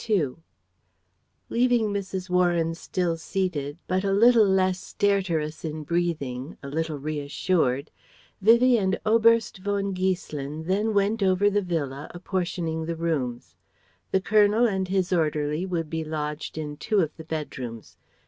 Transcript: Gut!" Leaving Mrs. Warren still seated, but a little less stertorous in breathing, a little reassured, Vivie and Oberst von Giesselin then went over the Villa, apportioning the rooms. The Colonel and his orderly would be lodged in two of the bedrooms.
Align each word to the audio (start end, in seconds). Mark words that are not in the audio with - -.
Gut!" 0.07 0.37
Leaving 1.49 1.93
Mrs. 1.93 2.27
Warren 2.27 2.73
still 2.73 3.17
seated, 3.17 3.77
but 3.85 4.03
a 4.03 4.11
little 4.11 4.47
less 4.47 4.79
stertorous 4.79 5.63
in 5.63 5.83
breathing, 5.83 6.57
a 6.63 6.69
little 6.69 6.97
reassured, 6.97 7.91
Vivie 8.41 8.79
and 8.79 8.99
Oberst 9.05 9.59
von 9.59 9.93
Giesselin 9.93 10.65
then 10.65 10.95
went 10.95 11.21
over 11.21 11.51
the 11.51 11.61
Villa, 11.61 12.09
apportioning 12.15 12.87
the 12.87 12.95
rooms. 12.95 13.55
The 14.09 14.21
Colonel 14.21 14.65
and 14.65 14.87
his 14.87 15.13
orderly 15.13 15.67
would 15.67 15.87
be 15.87 16.03
lodged 16.03 16.57
in 16.57 16.77
two 16.77 17.01
of 17.01 17.15
the 17.15 17.23
bedrooms. 17.23 17.95